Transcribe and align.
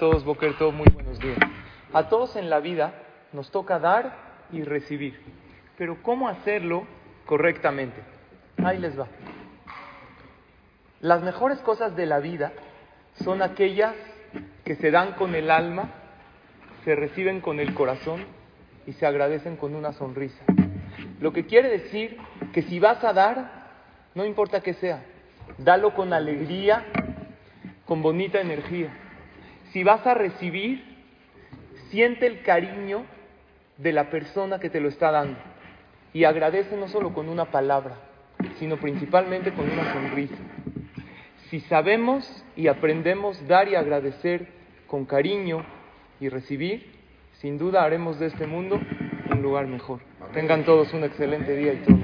todos, 0.00 0.24
Boker, 0.24 0.54
muy 0.72 0.86
buenos 0.94 1.18
días. 1.18 1.36
A 1.92 2.08
todos 2.08 2.34
en 2.36 2.48
la 2.48 2.60
vida 2.60 2.94
nos 3.34 3.50
toca 3.50 3.78
dar 3.78 4.46
y 4.50 4.62
recibir, 4.62 5.20
pero 5.76 6.02
¿cómo 6.02 6.26
hacerlo 6.26 6.86
correctamente? 7.26 8.00
Ahí 8.64 8.78
les 8.78 8.98
va. 8.98 9.08
Las 11.02 11.22
mejores 11.22 11.58
cosas 11.58 11.96
de 11.96 12.06
la 12.06 12.18
vida 12.18 12.54
son 13.22 13.42
aquellas 13.42 13.94
que 14.64 14.74
se 14.76 14.90
dan 14.90 15.12
con 15.12 15.34
el 15.34 15.50
alma, 15.50 15.90
se 16.86 16.96
reciben 16.96 17.42
con 17.42 17.60
el 17.60 17.74
corazón 17.74 18.24
y 18.86 18.94
se 18.94 19.04
agradecen 19.04 19.56
con 19.56 19.74
una 19.74 19.92
sonrisa. 19.92 20.42
Lo 21.20 21.34
que 21.34 21.44
quiere 21.44 21.68
decir 21.68 22.16
que 22.54 22.62
si 22.62 22.80
vas 22.80 23.04
a 23.04 23.12
dar, 23.12 23.66
no 24.14 24.24
importa 24.24 24.62
que 24.62 24.72
sea, 24.72 25.04
dalo 25.58 25.92
con 25.92 26.14
alegría, 26.14 26.86
con 27.84 28.00
bonita 28.00 28.40
energía. 28.40 28.96
Si 29.72 29.84
vas 29.84 30.06
a 30.06 30.14
recibir, 30.14 30.82
siente 31.90 32.26
el 32.26 32.42
cariño 32.42 33.04
de 33.78 33.92
la 33.92 34.10
persona 34.10 34.58
que 34.58 34.70
te 34.70 34.80
lo 34.80 34.88
está 34.88 35.10
dando 35.10 35.38
y 36.12 36.24
agradece 36.24 36.76
no 36.76 36.88
solo 36.88 37.12
con 37.12 37.28
una 37.28 37.46
palabra, 37.46 37.96
sino 38.58 38.76
principalmente 38.78 39.52
con 39.52 39.70
una 39.70 39.92
sonrisa. 39.92 40.34
Si 41.48 41.60
sabemos 41.60 42.44
y 42.56 42.68
aprendemos 42.68 43.46
dar 43.48 43.68
y 43.68 43.74
agradecer 43.74 44.48
con 44.86 45.04
cariño 45.04 45.64
y 46.20 46.28
recibir, 46.28 46.92
sin 47.40 47.58
duda 47.58 47.84
haremos 47.84 48.18
de 48.18 48.26
este 48.26 48.46
mundo 48.46 48.80
un 49.30 49.42
lugar 49.42 49.66
mejor. 49.66 50.00
Tengan 50.32 50.64
todos 50.64 50.92
un 50.92 51.04
excelente 51.04 51.56
día 51.56 51.72
y 51.72 51.76
todo. 51.78 51.98